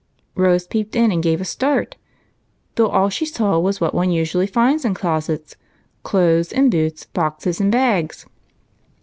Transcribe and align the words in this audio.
Rose 0.33 0.65
peeped 0.65 0.95
in 0.95 1.11
and 1.11 1.21
gave 1.21 1.39
a 1.41 1.45
start, 1.45 1.95
though 2.73 2.87
all 2.89 3.09
she 3.11 3.23
saw 3.23 3.59
was 3.59 3.79
what 3.79 3.93
one 3.93 4.09
usually 4.09 4.47
finds 4.47 4.83
in 4.83 4.95
closets,— 4.95 5.57
clothes 6.01 6.51
and 6.51 6.71
boots, 6.71 7.05
boxes 7.05 7.61
and 7.61 7.71
bags. 7.71 8.25